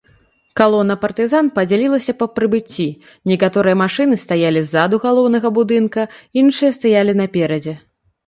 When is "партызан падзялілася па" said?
1.01-2.25